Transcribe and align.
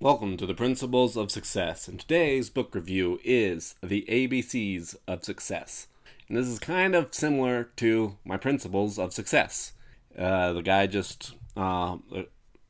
Welcome 0.00 0.36
to 0.36 0.46
the 0.46 0.54
Principles 0.54 1.16
of 1.16 1.32
Success, 1.32 1.88
and 1.88 1.98
today's 1.98 2.50
book 2.50 2.72
review 2.72 3.18
is 3.24 3.74
The 3.82 4.06
ABCs 4.08 4.94
of 5.08 5.24
Success. 5.24 5.88
And 6.28 6.36
this 6.36 6.46
is 6.46 6.60
kind 6.60 6.94
of 6.94 7.12
similar 7.12 7.64
to 7.78 8.16
my 8.24 8.36
Principles 8.36 8.96
of 8.96 9.12
Success. 9.12 9.72
Uh, 10.16 10.52
the 10.52 10.62
guy 10.62 10.86
just, 10.86 11.34
uh, 11.56 11.96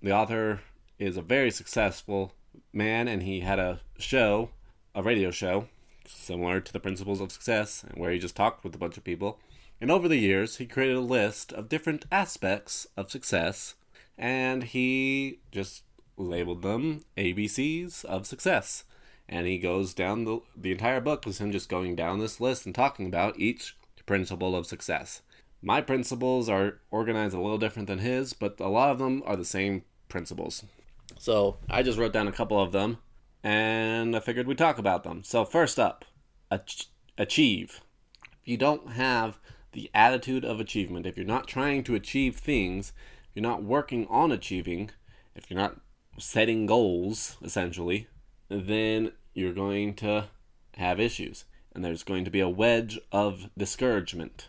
the 0.02 0.10
author 0.10 0.60
is 0.98 1.19
a 1.19 1.22
very 1.22 1.50
successful 1.50 2.33
man, 2.72 3.09
and 3.09 3.22
he 3.22 3.41
had 3.41 3.58
a 3.58 3.80
show, 3.98 4.48
a 4.95 5.02
radio 5.02 5.30
show, 5.30 5.69
similar 6.06 6.60
to 6.60 6.72
the 6.72 6.80
Principles 6.80 7.20
of 7.20 7.30
Success, 7.30 7.84
where 7.92 8.10
he 8.10 8.19
just 8.19 8.36
talked 8.36 8.64
with 8.64 8.74
a 8.74 8.78
bunch 8.78 8.97
of 8.97 9.05
people. 9.05 9.38
And 9.83 9.91
over 9.91 10.08
the 10.08 10.16
years, 10.16 10.56
he 10.56 10.64
created 10.64 10.97
a 10.97 11.00
list 11.00 11.52
of 11.52 11.69
different 11.69 12.06
aspects 12.10 12.86
of 12.97 13.10
success, 13.10 13.74
and 14.16 14.64
he 14.64 15.41
just 15.52 15.83
labeled 16.18 16.62
them 16.62 17.04
ABCs 17.16 18.04
of 18.04 18.27
success. 18.27 18.84
And 19.28 19.46
he 19.46 19.58
goes 19.58 19.95
down 19.95 20.24
the, 20.24 20.41
the 20.56 20.72
entire 20.72 21.00
book 21.00 21.27
is 21.27 21.41
him 21.41 21.52
just 21.52 21.69
going 21.69 21.94
down 21.94 22.19
this 22.19 22.41
list 22.41 22.66
and 22.66 22.74
talking 22.74 23.06
about 23.06 23.38
each 23.38 23.77
principle 24.06 24.56
of 24.56 24.66
success. 24.66 25.22
My 25.61 25.80
principles 25.80 26.48
are 26.48 26.80
organized 26.91 27.34
a 27.34 27.41
little 27.41 27.58
different 27.58 27.89
than 27.89 27.98
his, 27.98 28.33
but 28.33 28.58
a 28.61 28.69
lot 28.69 28.91
of 28.91 28.98
them 28.98 29.22
are 29.27 29.36
the 29.36 29.44
same 29.44 29.83
principles. 30.08 30.64
So 31.19 31.58
I 31.69 31.83
just 31.83 31.98
wrote 31.98 32.12
down 32.12 32.28
a 32.28 32.33
couple 32.33 32.61
of 32.61 32.72
them 32.72 32.98
and 33.42 34.16
I 34.16 34.20
figured 34.20 34.46
we'd 34.46 34.58
talk 34.58 34.78
about 34.78 35.05
them. 35.05 35.22
So, 35.22 35.44
first 35.44 35.78
up, 35.78 36.05
ach- 36.50 36.89
achieve. 37.16 37.80
If 38.42 38.48
you 38.48 38.56
don't 38.56 38.92
have 38.92 39.39
the 39.72 39.91
attitude 39.94 40.44
of 40.44 40.61
achievement, 40.61 41.06
if 41.06 41.16
you're 41.16 41.27
not 41.27 41.46
trying 41.46 41.84
to 41.84 41.94
achieve 41.94 42.36
things, 42.36 42.92
you're 43.34 43.42
not 43.42 43.62
working 43.62 44.06
on 44.08 44.33
achieving, 44.33 44.91
if 45.34 45.50
you're 45.50 45.61
not 45.61 45.80
setting 46.19 46.66
goals, 46.66 47.36
essentially, 47.42 48.08
then 48.48 49.12
you're 49.34 49.52
going 49.52 49.94
to 49.94 50.27
have 50.74 51.00
issues. 51.00 51.44
And 51.74 51.84
there's 51.84 52.02
going 52.02 52.24
to 52.24 52.30
be 52.30 52.41
a 52.41 52.48
wedge 52.48 52.98
of 53.12 53.50
discouragement. 53.56 54.48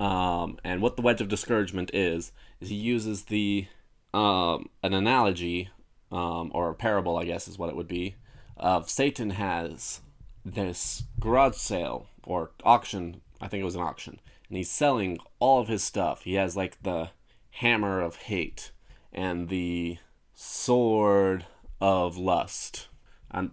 Um, 0.00 0.58
and 0.64 0.82
what 0.82 0.96
the 0.96 1.02
wedge 1.02 1.20
of 1.20 1.28
discouragement 1.28 1.90
is, 1.94 2.32
is 2.60 2.68
he 2.68 2.74
uses 2.74 3.24
the 3.24 3.68
um, 4.12 4.68
an 4.82 4.94
analogy 4.94 5.68
um, 6.10 6.50
or 6.54 6.70
a 6.70 6.74
parable, 6.74 7.16
I 7.16 7.24
guess 7.24 7.48
is 7.48 7.58
what 7.58 7.68
it 7.68 7.76
would 7.76 7.88
be, 7.88 8.14
of 8.56 8.88
Satan 8.88 9.30
has 9.30 10.00
this 10.44 11.04
garage 11.18 11.56
sale 11.56 12.06
or 12.22 12.52
auction. 12.64 13.20
I 13.40 13.48
think 13.48 13.60
it 13.60 13.64
was 13.64 13.74
an 13.74 13.82
auction, 13.82 14.20
and 14.48 14.56
he's 14.56 14.70
selling 14.70 15.18
all 15.40 15.60
of 15.60 15.68
his 15.68 15.82
stuff. 15.82 16.22
He 16.22 16.34
has 16.34 16.56
like 16.56 16.82
the 16.82 17.10
hammer 17.50 18.00
of 18.00 18.16
hate 18.16 18.70
and 19.12 19.48
the 19.48 19.98
sword 20.34 21.46
of 21.80 22.16
lust. 22.16 22.88
And, 23.30 23.52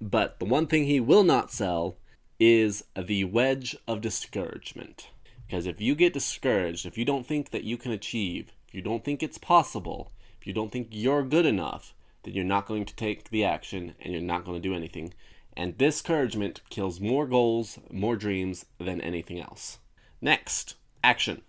but 0.00 0.38
the 0.38 0.44
one 0.44 0.66
thing 0.66 0.84
he 0.84 1.00
will 1.00 1.24
not 1.24 1.50
sell 1.50 1.96
is 2.38 2.84
the 2.96 3.24
wedge 3.24 3.76
of 3.86 4.00
discouragement. 4.00 5.10
Because 5.46 5.66
if 5.66 5.80
you 5.80 5.94
get 5.94 6.12
discouraged, 6.12 6.86
if 6.86 6.96
you 6.96 7.04
don't 7.04 7.26
think 7.26 7.50
that 7.50 7.64
you 7.64 7.76
can 7.76 7.92
achieve, 7.92 8.52
if 8.68 8.74
you 8.74 8.82
don't 8.82 9.04
think 9.04 9.22
it's 9.22 9.38
possible, 9.38 10.12
if 10.40 10.46
you 10.46 10.52
don't 10.52 10.70
think 10.70 10.88
you're 10.90 11.24
good 11.24 11.44
enough, 11.44 11.92
then 12.22 12.34
you're 12.34 12.44
not 12.44 12.66
going 12.66 12.84
to 12.84 12.94
take 12.94 13.30
the 13.30 13.44
action 13.44 13.94
and 14.00 14.12
you're 14.12 14.22
not 14.22 14.44
going 14.44 14.60
to 14.60 14.68
do 14.68 14.74
anything. 14.74 15.12
And 15.56 15.76
discouragement 15.76 16.60
kills 16.70 17.00
more 17.00 17.26
goals, 17.26 17.78
more 17.90 18.16
dreams 18.16 18.66
than 18.78 19.00
anything 19.00 19.40
else. 19.40 19.78
Next, 20.20 20.76
action. 21.02 21.42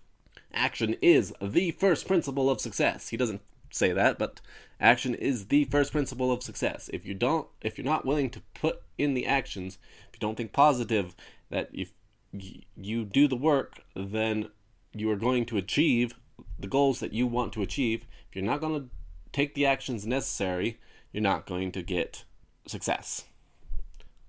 Action 0.52 0.96
is 1.00 1.32
the 1.40 1.70
first 1.70 2.06
principle 2.06 2.50
of 2.50 2.60
success. 2.60 3.08
He 3.08 3.16
doesn't 3.16 3.40
say 3.72 3.92
that, 3.92 4.18
but 4.18 4.40
action 4.80 5.14
is 5.14 5.46
the 5.46 5.64
first 5.64 5.92
principle 5.92 6.30
of 6.30 6.42
success. 6.42 6.90
If 6.92 7.04
you 7.04 7.14
don't 7.14 7.48
if 7.60 7.78
you're 7.78 7.84
not 7.84 8.06
willing 8.06 8.30
to 8.30 8.42
put 8.54 8.82
in 8.98 9.14
the 9.14 9.26
actions, 9.26 9.78
if 10.08 10.14
you 10.14 10.20
don't 10.20 10.36
think 10.36 10.52
positive 10.52 11.14
that 11.50 11.70
if 11.72 11.92
you 12.32 13.04
do 13.04 13.28
the 13.28 13.36
work, 13.36 13.80
then 13.94 14.48
you 14.94 15.10
are 15.10 15.16
going 15.16 15.46
to 15.46 15.56
achieve 15.56 16.14
the 16.58 16.66
goals 16.66 17.00
that 17.00 17.12
you 17.12 17.26
want 17.26 17.52
to 17.52 17.62
achieve. 17.62 18.06
If 18.28 18.36
you're 18.36 18.44
not 18.44 18.60
going 18.60 18.80
to 18.80 18.88
take 19.32 19.54
the 19.54 19.66
actions 19.66 20.06
necessary, 20.06 20.78
you're 21.12 21.22
not 21.22 21.46
going 21.46 21.72
to 21.72 21.82
get 21.82 22.24
success. 22.66 23.24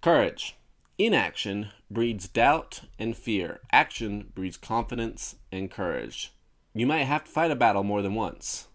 Courage. 0.02 0.56
Inaction 0.98 1.70
breeds 1.90 2.28
doubt 2.28 2.82
and 3.00 3.18
fear. 3.18 3.62
Action 3.72 4.32
breeds 4.36 4.58
confidence 4.58 5.36
and 5.52 5.72
courage. 5.72 6.34
You 6.74 6.86
might 6.86 7.04
have 7.04 7.24
to 7.26 7.32
fight 7.32 7.52
a 7.52 7.56
battle 7.56 7.84
more 7.84 8.02
than 8.02 8.16
once. 8.16 8.68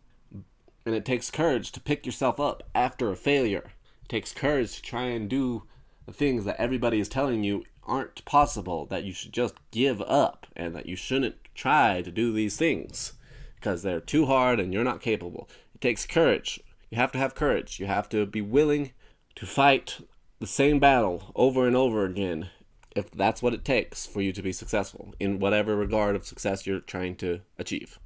And 0.88 0.96
it 0.96 1.04
takes 1.04 1.30
courage 1.30 1.70
to 1.72 1.80
pick 1.80 2.06
yourself 2.06 2.40
up 2.40 2.62
after 2.74 3.10
a 3.10 3.14
failure. 3.14 3.72
It 4.04 4.08
takes 4.08 4.32
courage 4.32 4.76
to 4.76 4.82
try 4.82 5.02
and 5.02 5.28
do 5.28 5.64
the 6.06 6.14
things 6.14 6.46
that 6.46 6.58
everybody 6.58 6.98
is 6.98 7.10
telling 7.10 7.44
you 7.44 7.64
aren't 7.82 8.24
possible, 8.24 8.86
that 8.86 9.04
you 9.04 9.12
should 9.12 9.34
just 9.34 9.56
give 9.70 10.00
up, 10.00 10.46
and 10.56 10.74
that 10.74 10.86
you 10.86 10.96
shouldn't 10.96 11.36
try 11.54 12.00
to 12.00 12.10
do 12.10 12.32
these 12.32 12.56
things 12.56 13.12
because 13.56 13.82
they're 13.82 14.00
too 14.00 14.24
hard 14.24 14.58
and 14.58 14.72
you're 14.72 14.82
not 14.82 15.02
capable. 15.02 15.46
It 15.74 15.82
takes 15.82 16.06
courage. 16.06 16.58
You 16.88 16.96
have 16.96 17.12
to 17.12 17.18
have 17.18 17.34
courage. 17.34 17.78
You 17.78 17.84
have 17.84 18.08
to 18.08 18.24
be 18.24 18.40
willing 18.40 18.92
to 19.34 19.44
fight 19.44 20.00
the 20.40 20.46
same 20.46 20.78
battle 20.78 21.32
over 21.36 21.66
and 21.66 21.76
over 21.76 22.06
again 22.06 22.48
if 22.96 23.10
that's 23.10 23.42
what 23.42 23.52
it 23.52 23.62
takes 23.62 24.06
for 24.06 24.22
you 24.22 24.32
to 24.32 24.40
be 24.40 24.52
successful 24.52 25.14
in 25.20 25.38
whatever 25.38 25.76
regard 25.76 26.16
of 26.16 26.26
success 26.26 26.66
you're 26.66 26.80
trying 26.80 27.14
to 27.16 27.42
achieve. 27.58 27.98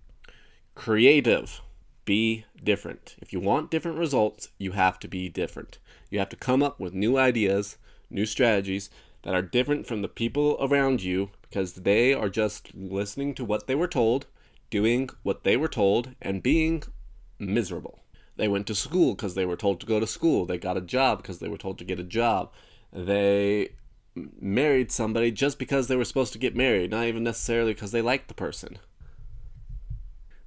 Creative. 0.74 1.60
Be 2.04 2.44
different. 2.62 3.16
If 3.20 3.32
you 3.32 3.40
want 3.40 3.70
different 3.70 3.98
results, 3.98 4.48
you 4.58 4.72
have 4.72 4.98
to 5.00 5.08
be 5.08 5.28
different. 5.28 5.78
You 6.10 6.18
have 6.18 6.30
to 6.30 6.36
come 6.36 6.62
up 6.62 6.80
with 6.80 6.94
new 6.94 7.16
ideas, 7.16 7.76
new 8.10 8.26
strategies 8.26 8.90
that 9.22 9.34
are 9.34 9.42
different 9.42 9.86
from 9.86 10.02
the 10.02 10.08
people 10.08 10.56
around 10.60 11.02
you 11.02 11.30
because 11.42 11.74
they 11.74 12.12
are 12.12 12.28
just 12.28 12.74
listening 12.74 13.34
to 13.34 13.44
what 13.44 13.66
they 13.66 13.74
were 13.74 13.86
told 13.88 14.26
doing 14.72 15.10
what 15.22 15.44
they 15.44 15.56
were 15.56 15.68
told 15.68 16.16
and 16.20 16.42
being 16.42 16.82
miserable. 17.38 18.00
They 18.36 18.48
went 18.48 18.66
to 18.68 18.74
school 18.74 19.14
because 19.14 19.34
they 19.34 19.44
were 19.44 19.54
told 19.54 19.78
to 19.80 19.86
go 19.86 20.00
to 20.00 20.06
school. 20.06 20.46
They 20.46 20.58
got 20.58 20.78
a 20.78 20.80
job 20.80 21.18
because 21.18 21.38
they 21.38 21.48
were 21.48 21.58
told 21.58 21.78
to 21.78 21.84
get 21.84 22.00
a 22.00 22.04
job. 22.04 22.50
They 22.90 23.74
married 24.40 24.90
somebody 24.90 25.30
just 25.30 25.58
because 25.58 25.86
they 25.86 25.96
were 25.96 26.06
supposed 26.06 26.32
to 26.32 26.38
get 26.38 26.56
married, 26.56 26.90
not 26.90 27.04
even 27.04 27.22
necessarily 27.22 27.74
because 27.74 27.92
they 27.92 28.00
liked 28.00 28.28
the 28.28 28.34
person. 28.34 28.78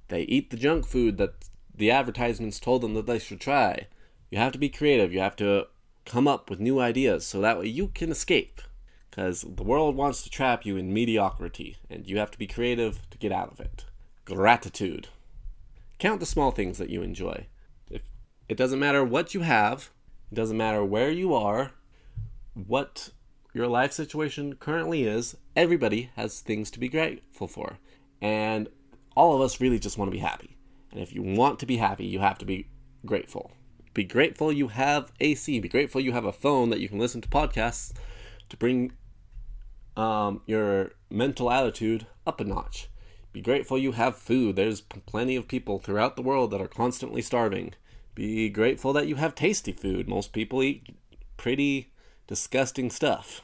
They 0.08 0.22
eat 0.22 0.50
the 0.50 0.56
junk 0.56 0.86
food 0.86 1.18
that 1.18 1.34
the 1.74 1.90
advertisements 1.90 2.60
told 2.60 2.82
them 2.82 2.94
that 2.94 3.06
they 3.06 3.18
should 3.18 3.40
try. 3.40 3.86
You 4.30 4.38
have 4.38 4.52
to 4.52 4.58
be 4.58 4.68
creative. 4.68 5.12
You 5.12 5.20
have 5.20 5.36
to 5.36 5.66
come 6.04 6.28
up 6.28 6.48
with 6.48 6.60
new 6.60 6.80
ideas 6.80 7.26
so 7.26 7.40
that 7.40 7.58
way 7.58 7.66
you 7.66 7.88
can 7.88 8.10
escape. 8.10 8.60
Because 9.10 9.42
the 9.42 9.62
world 9.62 9.96
wants 9.96 10.22
to 10.22 10.30
trap 10.30 10.66
you 10.66 10.76
in 10.76 10.92
mediocrity, 10.92 11.76
and 11.88 12.06
you 12.06 12.18
have 12.18 12.30
to 12.32 12.38
be 12.38 12.46
creative 12.46 13.08
to 13.10 13.18
get 13.18 13.32
out 13.32 13.50
of 13.50 13.60
it. 13.60 13.86
Gratitude. 14.24 15.08
Count 15.98 16.20
the 16.20 16.26
small 16.26 16.50
things 16.50 16.76
that 16.78 16.90
you 16.90 17.00
enjoy. 17.02 17.46
If 17.90 18.02
it 18.48 18.58
doesn't 18.58 18.78
matter 18.78 19.02
what 19.02 19.32
you 19.32 19.40
have, 19.40 19.90
it 20.30 20.34
doesn't 20.34 20.56
matter 20.56 20.84
where 20.84 21.10
you 21.10 21.34
are, 21.34 21.72
what 22.52 23.10
your 23.54 23.66
life 23.66 23.92
situation 23.92 24.56
currently 24.56 25.04
is, 25.04 25.36
everybody 25.54 26.10
has 26.16 26.40
things 26.40 26.70
to 26.72 26.78
be 26.78 26.88
grateful 26.88 27.48
for. 27.48 27.78
And 28.20 28.68
all 29.16 29.34
of 29.34 29.40
us 29.40 29.60
really 29.60 29.80
just 29.80 29.98
want 29.98 30.08
to 30.08 30.16
be 30.16 30.20
happy. 30.20 30.56
And 30.92 31.00
if 31.00 31.12
you 31.12 31.22
want 31.22 31.58
to 31.58 31.66
be 31.66 31.78
happy, 31.78 32.04
you 32.04 32.20
have 32.20 32.38
to 32.38 32.44
be 32.44 32.68
grateful. 33.04 33.50
Be 33.94 34.04
grateful 34.04 34.52
you 34.52 34.68
have 34.68 35.10
AC. 35.20 35.58
Be 35.58 35.68
grateful 35.68 36.00
you 36.00 36.12
have 36.12 36.26
a 36.26 36.32
phone 36.32 36.70
that 36.70 36.80
you 36.80 36.88
can 36.88 36.98
listen 36.98 37.22
to 37.22 37.28
podcasts 37.28 37.92
to 38.50 38.56
bring 38.56 38.92
um, 39.96 40.42
your 40.46 40.92
mental 41.10 41.50
attitude 41.50 42.06
up 42.26 42.40
a 42.40 42.44
notch. 42.44 42.88
Be 43.32 43.40
grateful 43.40 43.78
you 43.78 43.92
have 43.92 44.16
food. 44.16 44.56
There's 44.56 44.80
plenty 44.82 45.34
of 45.34 45.48
people 45.48 45.78
throughout 45.78 46.16
the 46.16 46.22
world 46.22 46.50
that 46.50 46.60
are 46.60 46.68
constantly 46.68 47.22
starving. 47.22 47.74
Be 48.14 48.48
grateful 48.48 48.92
that 48.92 49.06
you 49.06 49.16
have 49.16 49.34
tasty 49.34 49.72
food. 49.72 50.08
Most 50.08 50.32
people 50.32 50.62
eat 50.62 50.94
pretty 51.36 51.92
disgusting 52.26 52.90
stuff. 52.90 53.42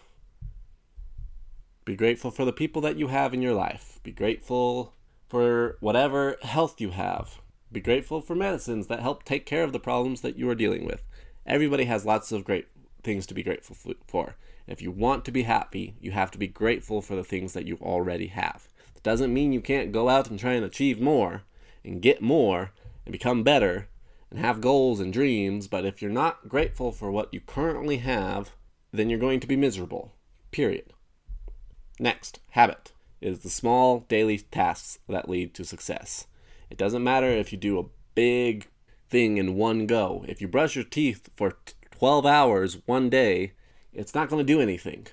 Be 1.84 1.96
grateful 1.96 2.30
for 2.30 2.44
the 2.44 2.52
people 2.52 2.80
that 2.82 2.96
you 2.96 3.08
have 3.08 3.34
in 3.34 3.42
your 3.42 3.54
life. 3.54 4.00
Be 4.02 4.12
grateful 4.12 4.94
for 5.32 5.78
whatever 5.80 6.36
health 6.42 6.78
you 6.78 6.90
have. 6.90 7.40
Be 7.72 7.80
grateful 7.80 8.20
for 8.20 8.34
medicines 8.34 8.88
that 8.88 9.00
help 9.00 9.24
take 9.24 9.46
care 9.46 9.64
of 9.64 9.72
the 9.72 9.80
problems 9.80 10.20
that 10.20 10.36
you 10.36 10.46
are 10.50 10.54
dealing 10.54 10.84
with. 10.84 11.02
Everybody 11.46 11.84
has 11.84 12.04
lots 12.04 12.32
of 12.32 12.44
great 12.44 12.68
things 13.02 13.26
to 13.28 13.32
be 13.32 13.42
grateful 13.42 13.74
for. 14.06 14.36
If 14.66 14.82
you 14.82 14.90
want 14.90 15.24
to 15.24 15.32
be 15.32 15.44
happy, 15.44 15.94
you 16.02 16.10
have 16.10 16.30
to 16.32 16.38
be 16.38 16.48
grateful 16.48 17.00
for 17.00 17.16
the 17.16 17.24
things 17.24 17.54
that 17.54 17.64
you 17.64 17.78
already 17.80 18.26
have. 18.26 18.68
It 18.94 19.02
doesn't 19.02 19.32
mean 19.32 19.54
you 19.54 19.62
can't 19.62 19.90
go 19.90 20.10
out 20.10 20.28
and 20.28 20.38
try 20.38 20.52
and 20.52 20.66
achieve 20.66 21.00
more 21.00 21.44
and 21.82 22.02
get 22.02 22.20
more 22.20 22.72
and 23.06 23.12
become 23.12 23.42
better 23.42 23.88
and 24.28 24.38
have 24.38 24.60
goals 24.60 25.00
and 25.00 25.14
dreams, 25.14 25.66
but 25.66 25.86
if 25.86 26.02
you're 26.02 26.10
not 26.10 26.46
grateful 26.46 26.92
for 26.92 27.10
what 27.10 27.32
you 27.32 27.40
currently 27.40 27.96
have, 27.96 28.50
then 28.92 29.08
you're 29.08 29.18
going 29.18 29.40
to 29.40 29.46
be 29.46 29.56
miserable. 29.56 30.12
Period. 30.50 30.92
Next, 31.98 32.40
habit 32.50 32.92
is 33.22 33.40
the 33.40 33.50
small 33.50 34.00
daily 34.08 34.38
tasks 34.38 34.98
that 35.08 35.28
lead 35.28 35.54
to 35.54 35.64
success. 35.64 36.26
It 36.70 36.78
doesn't 36.78 37.04
matter 37.04 37.28
if 37.28 37.52
you 37.52 37.58
do 37.58 37.78
a 37.78 37.88
big 38.14 38.68
thing 39.08 39.38
in 39.38 39.54
one 39.54 39.86
go. 39.86 40.24
If 40.26 40.40
you 40.40 40.48
brush 40.48 40.74
your 40.74 40.84
teeth 40.84 41.28
for 41.36 41.58
12 41.90 42.26
hours 42.26 42.78
one 42.86 43.10
day, 43.10 43.52
it's 43.92 44.14
not 44.14 44.28
going 44.28 44.44
to 44.44 44.52
do 44.52 44.60
anything. 44.60 45.06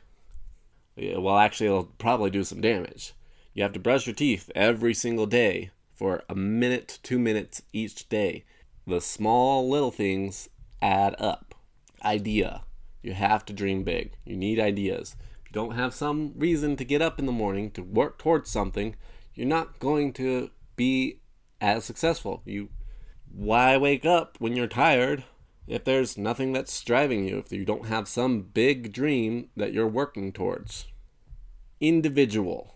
Well, 0.98 1.38
actually, 1.38 1.68
it'll 1.68 1.84
probably 1.98 2.30
do 2.30 2.44
some 2.44 2.62
damage. 2.62 3.14
You 3.54 3.64
have 3.64 3.74
to 3.74 3.80
brush 3.80 4.08
your 4.08 4.16
teeth 4.16 4.50
every 4.56 4.94
single 4.94 5.26
day 5.26 5.72
for 5.94 6.24
a 6.30 6.36
minute, 6.36 7.00
two 7.04 7.20
minutes 7.20 7.62
each 7.74 8.10
day. 8.10 8.46
The 8.88 9.02
small 9.02 9.70
little 9.70 9.92
things 9.92 10.50
add 10.82 11.16
up. 11.20 11.56
Idea. 12.04 12.64
You 13.02 13.14
have 13.14 13.46
to 13.46 13.54
dream 13.54 13.84
big. 13.84 14.14
You 14.26 14.36
need 14.36 14.60
ideas. 14.60 15.16
You 15.50 15.54
don't 15.54 15.76
have 15.76 15.94
some 15.96 16.34
reason 16.36 16.76
to 16.76 16.86
get 16.86 17.02
up 17.02 17.18
in 17.18 17.26
the 17.26 17.32
morning 17.32 17.72
to 17.72 17.82
work 17.82 18.20
towards 18.20 18.52
something, 18.52 18.96
you're 19.34 19.48
not 19.48 19.80
going 19.80 20.14
to 20.14 20.52
be 20.76 21.22
as 21.60 21.86
successful. 21.86 22.44
You 22.46 22.70
why 23.32 23.78
wake 23.78 24.06
up 24.06 24.38
when 24.40 24.56
you're 24.56 24.68
tired 24.68 25.24
if 25.68 25.84
there's 25.84 26.18
nothing 26.18 26.52
that's 26.52 26.82
driving 26.84 27.28
you, 27.28 27.38
if 27.38 27.52
you 27.52 27.64
don't 27.64 27.86
have 27.86 28.08
some 28.08 28.42
big 28.42 28.92
dream 28.92 29.50
that 29.56 29.72
you're 29.72 29.88
working 29.88 30.32
towards. 30.34 30.88
Individual. 31.80 32.76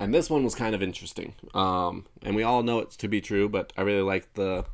And 0.00 0.12
this 0.12 0.28
one 0.28 0.44
was 0.44 0.54
kind 0.54 0.74
of 0.74 0.82
interesting. 0.82 1.34
Um, 1.54 2.06
and 2.22 2.34
we 2.34 2.42
all 2.42 2.62
know 2.62 2.80
it's 2.80 2.96
to 2.98 3.08
be 3.08 3.20
true, 3.20 3.48
but 3.48 3.72
I 3.76 3.82
really 3.82 4.02
like 4.02 4.34
the 4.34 4.64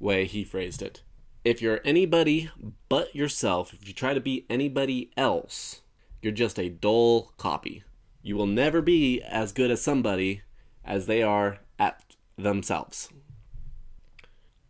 way 0.00 0.24
he 0.24 0.44
phrased 0.44 0.82
it. 0.82 1.02
If 1.44 1.62
you're 1.62 1.80
anybody 1.84 2.50
but 2.88 3.14
yourself, 3.14 3.72
if 3.72 3.86
you 3.86 3.94
try 3.94 4.14
to 4.14 4.20
be 4.20 4.46
anybody 4.50 5.10
else, 5.16 5.82
you're 6.22 6.32
just 6.32 6.58
a 6.58 6.68
dull 6.68 7.32
copy. 7.36 7.82
You 8.22 8.36
will 8.36 8.46
never 8.46 8.82
be 8.82 9.22
as 9.22 9.52
good 9.52 9.70
as 9.70 9.80
somebody 9.80 10.42
as 10.84 11.06
they 11.06 11.22
are 11.22 11.60
at 11.78 12.16
themselves. 12.36 13.10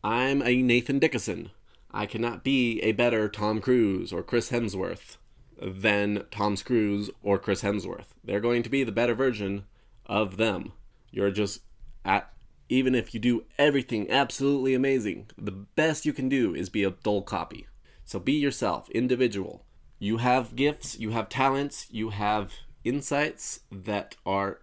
I'm 0.03 0.43
a 0.43 0.63
Nathan 0.63 1.01
Dickeson. 1.01 1.51
I 1.91 2.07
cannot 2.07 2.45
be 2.45 2.81
a 2.81 2.93
better 2.93 3.29
Tom 3.29 3.61
Cruise 3.61 4.13
or 4.13 4.23
Chris 4.23 4.51
Hemsworth 4.51 5.17
than 5.61 6.25
Tom 6.31 6.57
Cruise 6.57 7.11
or 7.23 7.39
Chris 7.39 7.63
Hemsworth. 7.63 8.09
They're 8.23 8.41
going 8.41 8.63
to 8.63 8.71
be 8.71 8.85
the 8.85 8.93
better 8.93 9.15
version 9.15 9.65
of 10.07 10.37
them. 10.37 10.73
You're 11.11 11.31
just 11.31 11.63
at 12.05 12.33
even 12.69 12.95
if 12.95 13.15
you 13.15 13.21
do 13.21 13.45
everything 13.59 14.11
absolutely 14.11 14.75
amazing, 14.75 15.31
the 15.39 15.53
best 15.53 16.05
you 16.05 16.13
can 16.13 16.29
do 16.29 16.55
is 16.55 16.69
be 16.69 16.85
a 16.85 16.91
dull 16.91 17.23
copy. 17.23 17.67
So 18.05 18.19
be 18.19 18.35
yourself, 18.35 18.91
individual. 18.91 19.65
You 19.99 20.19
have 20.19 20.57
gifts, 20.57 20.99
you 20.99 21.11
have 21.11 21.29
talents, 21.29 21.87
you 21.91 22.11
have 22.11 22.53
insights 22.85 23.61
that 23.73 24.17
are 24.25 24.61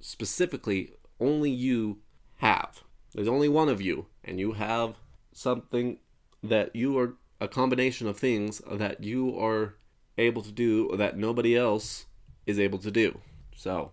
specifically 0.00 0.92
only 1.18 1.50
you 1.50 1.98
have. 2.36 2.82
There's 3.14 3.28
only 3.28 3.48
one 3.48 3.68
of 3.68 3.80
you, 3.80 4.06
and 4.24 4.38
you 4.38 4.52
have 4.52 4.96
something 5.32 5.98
that 6.42 6.74
you 6.74 6.98
are 6.98 7.14
a 7.40 7.48
combination 7.48 8.06
of 8.06 8.18
things 8.18 8.60
that 8.70 9.02
you 9.02 9.38
are 9.38 9.74
able 10.18 10.42
to 10.42 10.52
do 10.52 10.94
that 10.96 11.16
nobody 11.16 11.56
else 11.56 12.06
is 12.46 12.58
able 12.58 12.78
to 12.80 12.90
do. 12.90 13.18
So, 13.56 13.92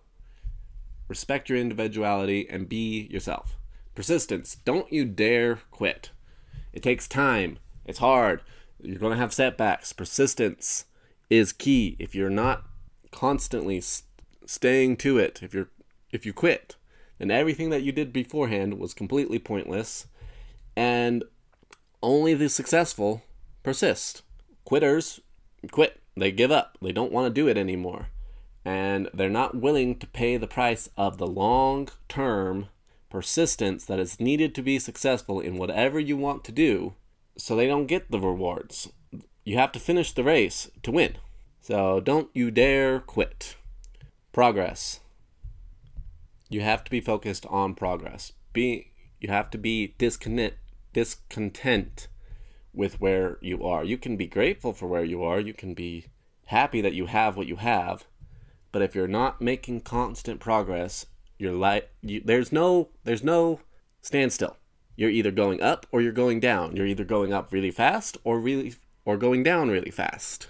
respect 1.08 1.48
your 1.48 1.58
individuality 1.58 2.46
and 2.48 2.68
be 2.68 3.08
yourself. 3.10 3.56
Persistence. 3.94 4.56
Don't 4.64 4.92
you 4.92 5.04
dare 5.04 5.60
quit. 5.70 6.10
It 6.72 6.82
takes 6.82 7.08
time. 7.08 7.58
It's 7.84 7.98
hard. 7.98 8.42
You're 8.82 8.98
going 8.98 9.12
to 9.12 9.18
have 9.18 9.32
setbacks. 9.32 9.92
Persistence 9.92 10.84
is 11.28 11.52
key. 11.52 11.96
If 11.98 12.14
you're 12.14 12.30
not 12.30 12.64
constantly 13.10 13.80
st- 13.80 14.06
staying 14.46 14.96
to 14.98 15.18
it, 15.18 15.40
if 15.42 15.54
you're 15.54 15.68
if 16.12 16.26
you 16.26 16.32
quit, 16.32 16.76
then 17.18 17.30
everything 17.30 17.70
that 17.70 17.82
you 17.82 17.92
did 17.92 18.12
beforehand 18.12 18.78
was 18.78 18.94
completely 18.94 19.38
pointless 19.38 20.06
and 20.74 21.22
only 22.02 22.34
the 22.34 22.48
successful 22.48 23.22
persist. 23.62 24.22
Quitters 24.64 25.20
quit. 25.70 26.00
They 26.16 26.32
give 26.32 26.50
up. 26.50 26.78
They 26.82 26.92
don't 26.92 27.12
want 27.12 27.26
to 27.26 27.40
do 27.40 27.48
it 27.48 27.56
anymore. 27.56 28.08
And 28.64 29.08
they're 29.14 29.30
not 29.30 29.54
willing 29.54 29.98
to 29.98 30.06
pay 30.06 30.36
the 30.36 30.46
price 30.46 30.88
of 30.96 31.18
the 31.18 31.26
long 31.26 31.88
term 32.08 32.68
persistence 33.08 33.84
that 33.84 33.98
is 33.98 34.20
needed 34.20 34.54
to 34.54 34.62
be 34.62 34.78
successful 34.78 35.40
in 35.40 35.56
whatever 35.56 35.98
you 35.98 36.16
want 36.16 36.44
to 36.44 36.52
do, 36.52 36.94
so 37.36 37.56
they 37.56 37.66
don't 37.66 37.86
get 37.86 38.10
the 38.10 38.20
rewards. 38.20 38.90
You 39.44 39.56
have 39.56 39.72
to 39.72 39.80
finish 39.80 40.12
the 40.12 40.24
race 40.24 40.70
to 40.82 40.90
win. 40.90 41.16
So 41.60 42.00
don't 42.00 42.30
you 42.34 42.50
dare 42.50 43.00
quit. 43.00 43.56
Progress. 44.32 45.00
You 46.48 46.60
have 46.60 46.84
to 46.84 46.90
be 46.90 47.00
focused 47.00 47.46
on 47.46 47.74
progress. 47.74 48.32
Be 48.52 48.92
you 49.20 49.28
have 49.28 49.50
to 49.50 49.58
be 49.58 49.94
disconnect 49.98 50.58
discontent 50.92 52.08
with 52.72 53.00
where 53.00 53.38
you 53.40 53.64
are. 53.64 53.84
You 53.84 53.98
can 53.98 54.16
be 54.16 54.26
grateful 54.26 54.72
for 54.72 54.86
where 54.86 55.04
you 55.04 55.22
are. 55.22 55.40
You 55.40 55.54
can 55.54 55.74
be 55.74 56.06
happy 56.46 56.80
that 56.80 56.94
you 56.94 57.06
have 57.06 57.36
what 57.36 57.46
you 57.46 57.56
have. 57.56 58.04
But 58.72 58.82
if 58.82 58.94
you're 58.94 59.08
not 59.08 59.40
making 59.40 59.80
constant 59.82 60.40
progress, 60.40 61.06
you're 61.38 61.52
like 61.52 61.90
you, 62.02 62.20
there's 62.24 62.52
no 62.52 62.90
there's 63.04 63.24
no 63.24 63.60
standstill. 64.00 64.56
You're 65.00 65.08
either 65.08 65.30
going 65.30 65.62
up 65.62 65.86
or 65.90 66.02
you're 66.02 66.12
going 66.12 66.40
down. 66.40 66.76
You're 66.76 66.86
either 66.86 67.04
going 67.04 67.32
up 67.32 67.52
really 67.52 67.70
fast 67.70 68.18
or 68.22 68.38
really 68.38 68.74
or 69.06 69.16
going 69.16 69.42
down 69.42 69.70
really 69.70 69.90
fast. 69.90 70.48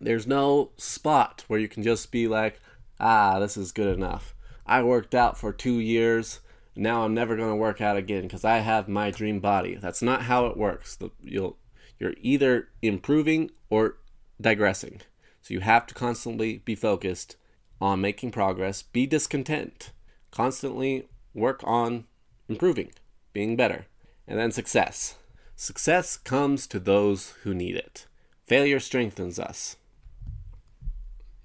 There's 0.00 0.26
no 0.26 0.72
spot 0.76 1.44
where 1.46 1.60
you 1.60 1.68
can 1.68 1.84
just 1.84 2.10
be 2.10 2.26
like, 2.26 2.60
"Ah, 2.98 3.38
this 3.38 3.56
is 3.56 3.70
good 3.70 3.96
enough. 3.96 4.34
I 4.66 4.82
worked 4.82 5.14
out 5.14 5.38
for 5.38 5.52
2 5.52 5.78
years 5.78 6.40
now 6.76 7.04
I'm 7.04 7.14
never 7.14 7.36
going 7.36 7.48
to 7.48 7.56
work 7.56 7.80
out 7.80 7.96
again 7.96 8.22
because 8.22 8.44
I 8.44 8.58
have 8.58 8.86
my 8.86 9.10
dream 9.10 9.40
body. 9.40 9.76
That's 9.76 10.02
not 10.02 10.22
how 10.22 10.46
it 10.46 10.56
works. 10.56 10.98
You'll 11.20 11.56
you're 11.98 12.14
either 12.20 12.68
improving 12.82 13.50
or 13.70 13.96
digressing. 14.38 15.00
So 15.40 15.54
you 15.54 15.60
have 15.60 15.86
to 15.86 15.94
constantly 15.94 16.58
be 16.58 16.74
focused 16.74 17.36
on 17.80 18.02
making 18.02 18.32
progress, 18.32 18.82
be 18.82 19.06
discontent, 19.06 19.92
constantly 20.30 21.08
work 21.32 21.62
on 21.64 22.04
improving, 22.48 22.90
being 23.36 23.56
better, 23.56 23.86
and 24.26 24.38
then 24.38 24.50
success. 24.50 25.16
Success 25.54 26.16
comes 26.16 26.66
to 26.66 26.80
those 26.80 27.34
who 27.42 27.54
need 27.54 27.76
it. 27.76 28.06
Failure 28.46 28.80
strengthens 28.80 29.38
us. 29.38 29.76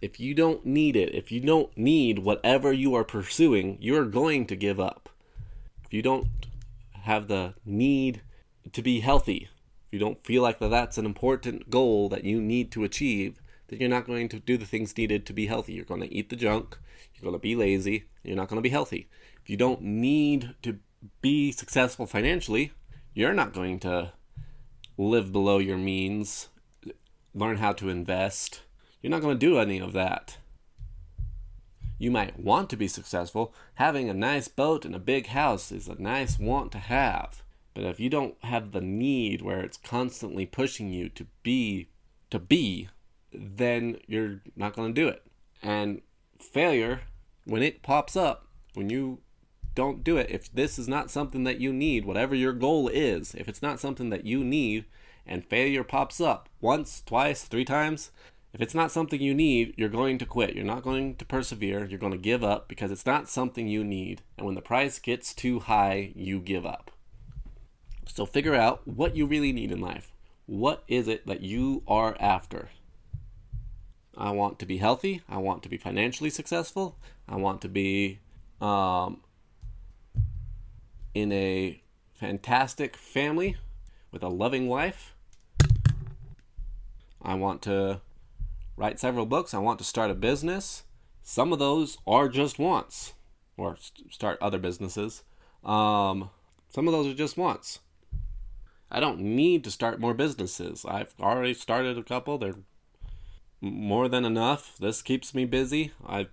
If 0.01 0.19
you 0.19 0.33
don't 0.33 0.65
need 0.65 0.95
it, 0.95 1.13
if 1.13 1.31
you 1.31 1.41
don't 1.41 1.77
need 1.77 2.19
whatever 2.19 2.71
you 2.71 2.95
are 2.95 3.03
pursuing, 3.03 3.77
you're 3.81 4.05
going 4.05 4.45
to 4.47 4.55
give 4.55 4.79
up 4.79 5.09
if 5.91 5.95
you 5.95 6.01
don't 6.01 6.29
have 7.03 7.27
the 7.27 7.53
need 7.65 8.21
to 8.71 8.81
be 8.81 9.01
healthy, 9.01 9.49
if 9.87 9.91
you 9.91 9.99
don't 9.99 10.25
feel 10.25 10.41
like 10.41 10.59
that 10.59 10.69
that's 10.69 10.97
an 10.97 11.05
important 11.05 11.69
goal 11.69 12.07
that 12.07 12.23
you 12.23 12.39
need 12.39 12.71
to 12.71 12.85
achieve, 12.85 13.41
then 13.67 13.81
you're 13.81 13.89
not 13.89 14.07
going 14.07 14.29
to 14.29 14.39
do 14.39 14.55
the 14.55 14.65
things 14.65 14.95
needed 14.95 15.25
to 15.25 15.33
be 15.33 15.47
healthy. 15.47 15.73
You're 15.73 15.83
going 15.83 15.99
to 15.99 16.13
eat 16.13 16.29
the 16.29 16.37
junk, 16.37 16.77
you're 17.13 17.29
going 17.29 17.35
to 17.35 17.39
be 17.39 17.57
lazy, 17.57 18.05
you're 18.23 18.37
not 18.37 18.47
going 18.47 18.55
to 18.55 18.61
be 18.61 18.69
healthy. 18.69 19.09
If 19.43 19.49
you 19.49 19.57
don't 19.57 19.81
need 19.81 20.55
to 20.61 20.79
be 21.21 21.51
successful 21.51 22.05
financially, 22.05 22.71
you're 23.13 23.33
not 23.33 23.53
going 23.53 23.79
to 23.79 24.13
live 24.97 25.31
below 25.31 25.57
your 25.57 25.77
means, 25.77 26.49
learn 27.33 27.57
how 27.57 27.73
to 27.73 27.89
invest. 27.89 28.61
You're 29.01 29.11
not 29.11 29.21
going 29.21 29.37
to 29.37 29.45
do 29.45 29.57
any 29.57 29.79
of 29.79 29.93
that. 29.93 30.37
You 31.97 32.11
might 32.11 32.39
want 32.39 32.69
to 32.71 32.77
be 32.77 32.87
successful. 32.87 33.53
Having 33.75 34.09
a 34.09 34.13
nice 34.13 34.47
boat 34.47 34.85
and 34.85 34.95
a 34.95 34.99
big 34.99 35.27
house 35.27 35.71
is 35.71 35.87
a 35.87 36.01
nice 36.01 36.39
want 36.39 36.71
to 36.71 36.79
have. 36.79 37.43
But 37.73 37.85
if 37.85 37.99
you 37.99 38.09
don't 38.09 38.35
have 38.43 38.71
the 38.71 38.81
need 38.81 39.41
where 39.41 39.61
it's 39.61 39.77
constantly 39.77 40.45
pushing 40.45 40.91
you 40.91 41.09
to 41.09 41.27
be 41.43 41.89
to 42.31 42.39
be, 42.39 42.89
then 43.33 43.97
you're 44.07 44.41
not 44.55 44.75
going 44.75 44.93
to 44.93 45.01
do 45.01 45.07
it. 45.07 45.23
And 45.61 46.01
failure 46.39 47.01
when 47.45 47.61
it 47.61 47.83
pops 47.83 48.15
up, 48.15 48.47
when 48.73 48.89
you 48.89 49.19
don't 49.75 50.03
do 50.03 50.17
it, 50.17 50.29
if 50.29 50.51
this 50.53 50.77
is 50.77 50.87
not 50.87 51.11
something 51.11 51.43
that 51.45 51.59
you 51.59 51.71
need, 51.71 52.05
whatever 52.05 52.35
your 52.35 52.53
goal 52.53 52.87
is, 52.87 53.33
if 53.35 53.47
it's 53.47 53.61
not 53.61 53.79
something 53.79 54.09
that 54.09 54.25
you 54.25 54.43
need 54.43 54.85
and 55.25 55.45
failure 55.45 55.83
pops 55.83 56.19
up 56.19 56.49
once, 56.59 57.01
twice, 57.05 57.43
three 57.43 57.65
times, 57.65 58.11
If 58.53 58.61
it's 58.61 58.75
not 58.75 58.91
something 58.91 59.21
you 59.21 59.33
need, 59.33 59.73
you're 59.77 59.89
going 59.89 60.17
to 60.17 60.25
quit. 60.25 60.55
You're 60.55 60.65
not 60.65 60.83
going 60.83 61.15
to 61.15 61.25
persevere. 61.25 61.85
You're 61.85 61.99
going 61.99 62.11
to 62.11 62.17
give 62.17 62.43
up 62.43 62.67
because 62.67 62.91
it's 62.91 63.05
not 63.05 63.29
something 63.29 63.67
you 63.67 63.83
need. 63.83 64.21
And 64.37 64.45
when 64.45 64.55
the 64.55 64.61
price 64.61 64.99
gets 64.99 65.33
too 65.33 65.59
high, 65.59 66.11
you 66.15 66.39
give 66.39 66.65
up. 66.65 66.91
So 68.07 68.25
figure 68.25 68.55
out 68.55 68.85
what 68.85 69.15
you 69.15 69.25
really 69.25 69.53
need 69.53 69.71
in 69.71 69.79
life. 69.79 70.11
What 70.47 70.83
is 70.89 71.07
it 71.07 71.25
that 71.27 71.41
you 71.41 71.83
are 71.87 72.17
after? 72.19 72.69
I 74.17 74.31
want 74.31 74.59
to 74.59 74.65
be 74.65 74.77
healthy. 74.77 75.21
I 75.29 75.37
want 75.37 75.63
to 75.63 75.69
be 75.69 75.77
financially 75.77 76.29
successful. 76.29 76.97
I 77.29 77.37
want 77.37 77.61
to 77.61 77.69
be 77.69 78.19
um, 78.59 79.21
in 81.13 81.31
a 81.31 81.81
fantastic 82.13 82.95
family 82.95 83.57
with 84.11 84.23
a 84.23 84.29
loving 84.29 84.67
wife. 84.67 85.13
I 87.21 87.35
want 87.35 87.61
to 87.63 88.01
write 88.77 88.99
several 88.99 89.25
books. 89.25 89.53
I 89.53 89.59
want 89.59 89.79
to 89.79 89.85
start 89.85 90.11
a 90.11 90.15
business. 90.15 90.83
Some 91.23 91.53
of 91.53 91.59
those 91.59 91.97
are 92.07 92.27
just 92.27 92.57
wants, 92.57 93.13
or 93.57 93.77
st- 93.79 94.13
start 94.13 94.37
other 94.41 94.57
businesses. 94.57 95.23
Um, 95.63 96.31
some 96.69 96.87
of 96.87 96.93
those 96.93 97.07
are 97.07 97.13
just 97.13 97.37
wants. 97.37 97.79
I 98.89 98.99
don't 98.99 99.19
need 99.19 99.63
to 99.63 99.71
start 99.71 99.99
more 99.99 100.13
businesses. 100.13 100.83
I've 100.85 101.13
already 101.19 101.53
started 101.53 101.97
a 101.97 102.03
couple. 102.03 102.37
They're 102.37 102.55
more 103.61 104.09
than 104.09 104.25
enough. 104.25 104.77
This 104.79 105.01
keeps 105.01 105.35
me 105.35 105.45
busy. 105.45 105.91
I 106.05 106.27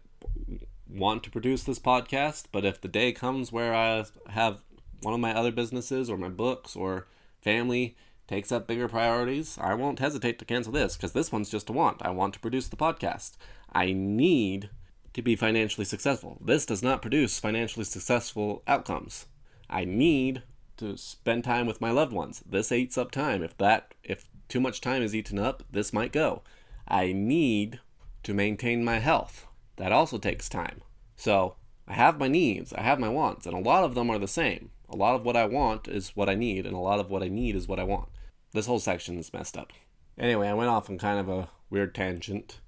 want 0.88 1.22
to 1.24 1.30
produce 1.30 1.62
this 1.62 1.78
podcast, 1.78 2.46
but 2.50 2.64
if 2.64 2.80
the 2.80 2.88
day 2.88 3.12
comes 3.12 3.52
where 3.52 3.74
I 3.74 4.04
have 4.30 4.62
one 5.02 5.14
of 5.14 5.20
my 5.20 5.34
other 5.34 5.52
businesses 5.52 6.10
or 6.10 6.16
my 6.16 6.28
books 6.28 6.74
or 6.76 7.06
family 7.40 7.96
takes 8.26 8.52
up 8.52 8.66
bigger 8.66 8.88
priorities, 8.88 9.58
I 9.60 9.74
won't 9.74 10.00
hesitate 10.00 10.38
to 10.38 10.44
cancel 10.44 10.72
this 10.72 10.96
because 10.96 11.12
this 11.12 11.32
one's 11.32 11.50
just 11.50 11.70
a 11.70 11.72
want. 11.72 12.02
I 12.02 12.10
want 12.10 12.34
to 12.34 12.40
produce 12.40 12.68
the 12.68 12.76
podcast. 12.76 13.36
I 13.72 13.92
need 13.92 14.70
to 15.14 15.22
be 15.22 15.34
financially 15.34 15.84
successful. 15.84 16.38
This 16.40 16.66
does 16.66 16.82
not 16.82 17.02
produce 17.02 17.38
financially 17.38 17.84
successful 17.84 18.62
outcomes. 18.66 19.26
I 19.70 19.84
need 19.84 20.42
to 20.76 20.96
spend 20.96 21.44
time 21.44 21.66
with 21.66 21.80
my 21.80 21.90
loved 21.90 22.12
ones. 22.12 22.42
This 22.46 22.70
eats 22.70 22.98
up 22.98 23.10
time. 23.10 23.42
If 23.42 23.56
that 23.58 23.94
if 24.04 24.26
too 24.48 24.60
much 24.60 24.80
time 24.80 25.02
is 25.02 25.14
eaten 25.14 25.38
up, 25.38 25.62
this 25.70 25.92
might 25.92 26.12
go. 26.12 26.42
I 26.86 27.12
need 27.12 27.80
to 28.22 28.34
maintain 28.34 28.84
my 28.84 28.98
health. 28.98 29.46
That 29.76 29.92
also 29.92 30.18
takes 30.18 30.48
time. 30.48 30.82
So, 31.16 31.56
I 31.86 31.94
have 31.94 32.18
my 32.18 32.28
needs, 32.28 32.72
I 32.72 32.82
have 32.82 33.00
my 33.00 33.08
wants, 33.08 33.46
and 33.46 33.54
a 33.54 33.60
lot 33.60 33.84
of 33.84 33.94
them 33.94 34.10
are 34.10 34.18
the 34.18 34.28
same. 34.28 34.70
A 34.90 34.96
lot 34.96 35.14
of 35.14 35.24
what 35.24 35.36
I 35.36 35.46
want 35.46 35.86
is 35.88 36.16
what 36.16 36.28
I 36.28 36.34
need, 36.34 36.66
and 36.66 36.74
a 36.74 36.80
lot 36.80 37.00
of 37.00 37.10
what 37.10 37.22
I 37.22 37.28
need 37.28 37.54
is 37.54 37.68
what 37.68 37.80
I 37.80 37.84
want. 37.84 38.08
This 38.52 38.66
whole 38.66 38.78
section 38.78 39.18
is 39.18 39.32
messed 39.32 39.56
up. 39.56 39.72
Anyway, 40.18 40.48
I 40.48 40.54
went 40.54 40.70
off 40.70 40.88
on 40.88 40.98
kind 40.98 41.18
of 41.18 41.28
a 41.28 41.48
weird 41.70 41.94
tangent. 41.94 42.60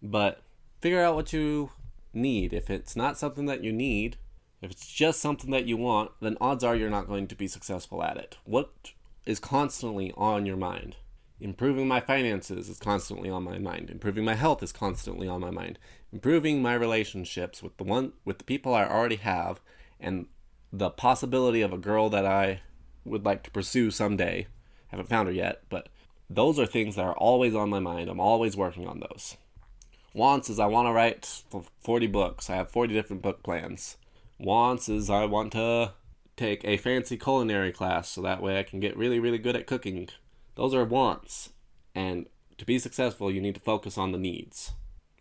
But 0.00 0.42
figure 0.80 1.02
out 1.02 1.14
what 1.14 1.32
you 1.32 1.70
need. 2.12 2.52
If 2.52 2.70
it's 2.70 2.96
not 2.96 3.18
something 3.18 3.46
that 3.46 3.62
you 3.62 3.72
need, 3.72 4.16
if 4.60 4.70
it's 4.70 4.86
just 4.86 5.20
something 5.20 5.50
that 5.50 5.66
you 5.66 5.76
want, 5.76 6.12
then 6.20 6.36
odds 6.40 6.62
are 6.62 6.76
you're 6.76 6.90
not 6.90 7.08
going 7.08 7.26
to 7.28 7.34
be 7.34 7.48
successful 7.48 8.02
at 8.02 8.16
it. 8.16 8.36
What 8.44 8.92
is 9.26 9.40
constantly 9.40 10.12
on 10.16 10.46
your 10.46 10.56
mind? 10.56 10.96
Improving 11.40 11.88
my 11.88 11.98
finances 11.98 12.68
is 12.68 12.78
constantly 12.78 13.28
on 13.28 13.42
my 13.42 13.58
mind. 13.58 13.90
Improving 13.90 14.24
my 14.24 14.36
health 14.36 14.62
is 14.62 14.70
constantly 14.70 15.26
on 15.26 15.40
my 15.40 15.50
mind. 15.50 15.78
Improving 16.12 16.62
my 16.62 16.74
relationships 16.74 17.62
with 17.62 17.76
the 17.76 17.84
one 17.84 18.12
with 18.24 18.38
the 18.38 18.44
people 18.44 18.74
I 18.74 18.86
already 18.86 19.16
have 19.16 19.60
and 19.98 20.26
the 20.72 20.90
possibility 20.90 21.60
of 21.60 21.72
a 21.72 21.78
girl 21.78 22.08
that 22.10 22.26
I 22.26 22.60
would 23.04 23.24
like 23.24 23.42
to 23.44 23.50
pursue 23.50 23.90
someday—I 23.90 24.46
Haven't 24.88 25.08
found 25.08 25.28
her 25.28 25.34
yet, 25.34 25.62
but 25.68 25.88
those 26.30 26.58
are 26.58 26.66
things 26.66 26.96
that 26.96 27.04
are 27.04 27.16
always 27.16 27.54
on 27.54 27.68
my 27.68 27.80
mind. 27.80 28.08
I'm 28.08 28.20
always 28.20 28.56
working 28.56 28.86
on 28.86 29.00
those. 29.00 29.36
Wants 30.14 30.48
is 30.50 30.58
I 30.58 30.66
want 30.66 30.86
to 30.88 30.92
write 30.92 31.42
40 31.82 32.06
books. 32.06 32.50
I 32.50 32.56
have 32.56 32.70
40 32.70 32.92
different 32.94 33.22
book 33.22 33.42
plans 33.42 33.96
wants 34.44 34.88
is 34.88 35.08
I 35.08 35.24
want 35.24 35.52
to 35.52 35.92
take 36.36 36.64
a 36.64 36.76
fancy 36.76 37.16
culinary 37.16 37.72
class 37.72 38.08
so 38.08 38.22
that 38.22 38.42
way 38.42 38.58
I 38.58 38.62
can 38.62 38.80
get 38.80 38.96
really, 38.96 39.20
really 39.20 39.38
good 39.38 39.56
at 39.56 39.66
cooking. 39.66 40.08
Those 40.54 40.74
are 40.74 40.84
wants. 40.84 41.50
And 41.94 42.26
to 42.58 42.64
be 42.64 42.78
successful, 42.78 43.30
you 43.30 43.40
need 43.40 43.54
to 43.54 43.60
focus 43.60 43.96
on 43.96 44.12
the 44.12 44.18
needs. 44.18 44.72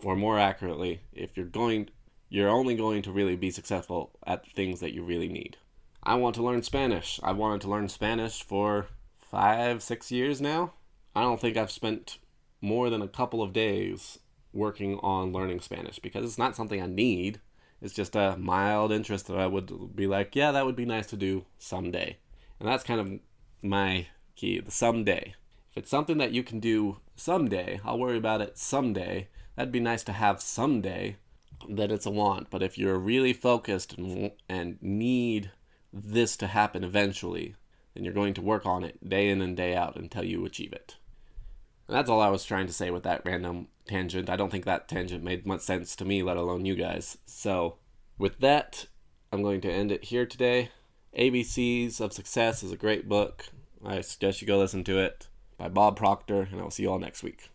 Or 0.03 0.15
more 0.15 0.39
accurately, 0.39 1.01
if 1.13 1.37
you're 1.37 1.45
going, 1.45 1.89
you're 2.31 2.49
only 2.49 2.75
going 2.75 3.01
to 3.01 3.11
really 3.11 3.35
be 3.35 3.51
successful 3.51 4.09
at 4.25 4.49
things 4.53 4.79
that 4.79 4.93
you 4.93 5.03
really 5.03 5.27
need. 5.27 5.57
I 6.01 6.15
want 6.15 6.33
to 6.35 6.43
learn 6.43 6.63
Spanish. 6.63 7.19
I've 7.21 7.35
wanted 7.35 7.59
to 7.61 7.69
learn 7.69 7.89
Spanish 7.89 8.41
for 8.41 8.87
five, 9.19 9.83
six 9.83 10.13
years 10.13 10.39
now. 10.39 10.71
I 11.13 11.23
don't 11.23 11.41
think 11.41 11.57
I've 11.57 11.69
spent 11.69 12.19
more 12.61 12.89
than 12.89 13.01
a 13.01 13.07
couple 13.09 13.43
of 13.43 13.51
days 13.51 14.17
working 14.53 14.97
on 14.99 15.33
learning 15.33 15.59
Spanish 15.59 15.99
because 15.99 16.23
it's 16.23 16.37
not 16.37 16.55
something 16.55 16.81
I 16.81 16.85
need. 16.85 17.41
It's 17.81 17.93
just 17.93 18.15
a 18.15 18.37
mild 18.37 18.93
interest 18.93 19.27
that 19.27 19.37
I 19.37 19.47
would 19.47 19.93
be 19.93 20.07
like, 20.07 20.33
yeah, 20.33 20.53
that 20.53 20.65
would 20.65 20.77
be 20.77 20.85
nice 20.85 21.07
to 21.07 21.17
do 21.17 21.43
someday. 21.59 22.17
And 22.61 22.69
that's 22.69 22.85
kind 22.85 23.01
of 23.01 23.19
my 23.61 24.07
key, 24.37 24.61
the 24.61 24.71
someday. 24.71 25.35
If 25.71 25.79
it's 25.79 25.91
something 25.91 26.17
that 26.19 26.31
you 26.31 26.43
can 26.43 26.61
do 26.61 26.99
someday, 27.17 27.81
I'll 27.83 27.99
worry 27.99 28.17
about 28.17 28.39
it 28.39 28.57
someday. 28.57 29.27
That'd 29.57 29.73
be 29.73 29.81
nice 29.81 30.03
to 30.03 30.13
have 30.13 30.41
someday 30.41 31.17
that 31.69 31.91
it's 31.91 32.05
a 32.05 32.11
want. 32.11 32.49
But 32.49 32.63
if 32.63 32.77
you're 32.77 32.97
really 32.97 33.33
focused 33.33 33.97
and, 33.97 34.31
and 34.49 34.77
need 34.81 35.51
this 35.93 36.37
to 36.37 36.47
happen 36.47 36.83
eventually, 36.83 37.55
then 37.93 38.03
you're 38.03 38.13
going 38.13 38.33
to 38.35 38.41
work 38.41 38.65
on 38.65 38.83
it 38.83 39.07
day 39.07 39.29
in 39.29 39.41
and 39.41 39.55
day 39.57 39.75
out 39.75 39.95
until 39.95 40.23
you 40.23 40.45
achieve 40.45 40.73
it. 40.73 40.95
And 41.87 41.97
that's 41.97 42.09
all 42.09 42.21
I 42.21 42.29
was 42.29 42.45
trying 42.45 42.67
to 42.67 42.73
say 42.73 42.89
with 42.89 43.03
that 43.03 43.23
random 43.25 43.67
tangent. 43.85 44.29
I 44.29 44.35
don't 44.35 44.49
think 44.49 44.65
that 44.65 44.87
tangent 44.87 45.23
made 45.23 45.45
much 45.45 45.61
sense 45.61 45.95
to 45.97 46.05
me, 46.05 46.23
let 46.23 46.37
alone 46.37 46.65
you 46.65 46.75
guys. 46.75 47.17
So, 47.25 47.77
with 48.17 48.39
that, 48.39 48.85
I'm 49.31 49.41
going 49.41 49.61
to 49.61 49.71
end 49.71 49.91
it 49.91 50.05
here 50.05 50.25
today. 50.25 50.69
ABCs 51.17 51.99
of 51.99 52.13
Success 52.13 52.63
is 52.63 52.71
a 52.71 52.77
great 52.77 53.09
book. 53.09 53.47
I 53.83 54.01
suggest 54.01 54.41
you 54.41 54.47
go 54.47 54.57
listen 54.57 54.83
to 54.85 54.99
it 54.99 55.27
by 55.57 55.67
Bob 55.67 55.97
Proctor, 55.97 56.47
and 56.51 56.61
I 56.61 56.63
will 56.63 56.71
see 56.71 56.83
you 56.83 56.91
all 56.91 56.99
next 56.99 57.23
week. 57.23 57.49